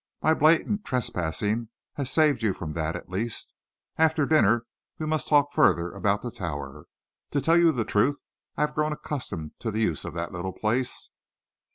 My 0.23 0.33
blatant 0.33 0.83
trespassing 0.83 1.69
has 1.93 2.09
saved 2.11 2.41
you 2.41 2.55
from 2.55 2.73
that, 2.73 2.95
at 2.95 3.07
least. 3.11 3.53
After 3.99 4.25
dinner 4.25 4.65
we 4.97 5.05
must 5.05 5.27
talk 5.27 5.53
further 5.53 5.91
about 5.91 6.23
the 6.23 6.31
Tower. 6.31 6.85
To 7.29 7.39
tell 7.39 7.55
you 7.55 7.71
the 7.71 7.85
truth, 7.85 8.17
I 8.57 8.61
have 8.61 8.73
grown 8.73 8.93
accustomed 8.93 9.51
to 9.59 9.69
the 9.69 9.81
use 9.81 10.03
of 10.03 10.15
the 10.15 10.27
little 10.31 10.53
place." 10.53 11.11